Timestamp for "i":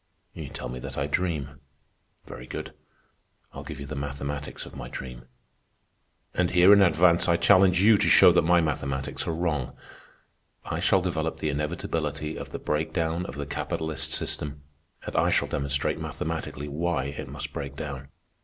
0.97-1.05, 7.29-7.37, 10.65-10.79, 15.15-15.29